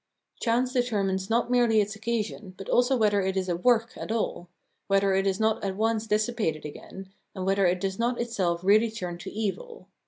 Chance 0.39 0.73
determines 0.73 1.29
not 1.29 1.51
merely 1.51 1.79
its 1.79 1.95
occasion, 1.95 2.55
but 2.57 2.67
also 2.67 2.97
whether 2.97 3.21
it 3.21 3.37
is 3.37 3.47
a 3.47 3.55
"work" 3.55 3.93
at 3.95 4.11
all, 4.11 4.49
whether 4.87 5.13
it 5.13 5.27
is 5.27 5.39
not 5.39 5.63
at 5.63 5.75
once 5.75 6.07
dissipated 6.07 6.65
again, 6.65 7.11
and 7.35 7.45
whether 7.45 7.67
it 7.67 7.79
does 7.79 7.99
not 7.99 8.19
itself 8.19 8.63
really 8.63 8.89
turn 8.89 9.19
to 9.19 9.29
evil. 9.31 9.89